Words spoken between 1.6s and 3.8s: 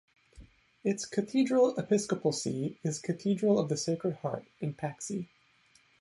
episcopal see is Cathedral of the